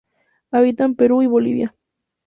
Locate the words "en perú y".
0.83-1.27